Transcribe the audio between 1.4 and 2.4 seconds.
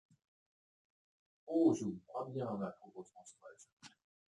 Oh! je vous crois